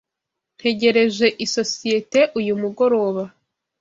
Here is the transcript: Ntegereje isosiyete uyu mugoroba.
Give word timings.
Ntegereje 0.57 1.27
isosiyete 1.45 2.19
uyu 2.39 2.53
mugoroba. 2.61 3.23